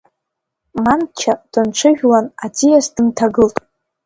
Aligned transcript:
Манча 0.83 1.33
дынҽыжәлан, 1.51 2.25
аӡиас 2.43 2.85
дынҭагылт. 2.93 3.55